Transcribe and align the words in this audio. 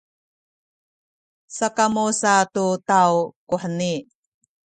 sakamu 1.55 2.05
sa 2.19 2.33
tu 2.53 2.65
taw 2.87 3.13
kuheni. 3.47 3.93